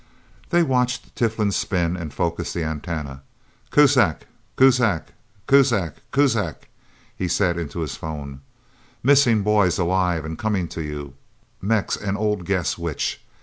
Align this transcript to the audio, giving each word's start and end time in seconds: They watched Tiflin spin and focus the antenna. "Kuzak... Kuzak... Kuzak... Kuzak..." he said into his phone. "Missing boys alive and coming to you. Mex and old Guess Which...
They 0.49 0.63
watched 0.63 1.15
Tiflin 1.15 1.51
spin 1.51 1.95
and 1.95 2.11
focus 2.11 2.53
the 2.53 2.63
antenna. 2.63 3.21
"Kuzak... 3.69 4.25
Kuzak... 4.57 5.13
Kuzak... 5.47 5.97
Kuzak..." 6.11 6.67
he 7.15 7.27
said 7.27 7.59
into 7.59 7.81
his 7.81 7.95
phone. 7.95 8.41
"Missing 9.03 9.43
boys 9.43 9.77
alive 9.77 10.25
and 10.25 10.39
coming 10.39 10.67
to 10.69 10.81
you. 10.81 11.13
Mex 11.61 11.95
and 11.95 12.17
old 12.17 12.45
Guess 12.47 12.79
Which... 12.79 13.21